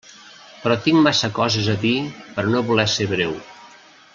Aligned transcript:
Però 0.61 0.77
tinc 0.85 1.01
massa 1.07 1.29
coses 1.35 1.69
a 1.73 1.77
dir 1.85 1.93
per 2.39 2.47
a 2.47 2.53
no 2.55 2.65
voler 2.71 2.87
ser 2.95 3.09
breu. 3.13 3.37